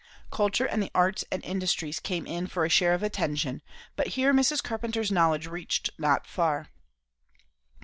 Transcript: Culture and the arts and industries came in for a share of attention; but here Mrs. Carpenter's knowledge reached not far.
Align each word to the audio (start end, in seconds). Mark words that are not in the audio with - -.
Culture 0.31 0.65
and 0.65 0.81
the 0.81 0.89
arts 0.95 1.23
and 1.31 1.43
industries 1.45 1.99
came 1.99 2.25
in 2.25 2.47
for 2.47 2.65
a 2.65 2.69
share 2.69 2.95
of 2.95 3.03
attention; 3.03 3.61
but 3.95 4.07
here 4.17 4.33
Mrs. 4.33 4.63
Carpenter's 4.63 5.11
knowledge 5.11 5.45
reached 5.45 5.91
not 5.99 6.25
far. 6.25 6.69